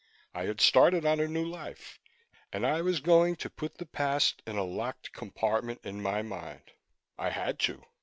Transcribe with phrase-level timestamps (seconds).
[0.33, 1.99] I had started on a new life,
[2.51, 6.71] and I was going to put the past in a locked compartment in my mind.
[7.19, 7.83] I had to!